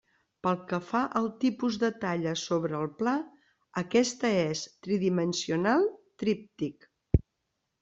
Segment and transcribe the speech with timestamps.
[0.45, 3.13] Pel que fa al tipus de talla sobre el pla,
[3.83, 6.91] aquesta és tridimensional -tríptic-.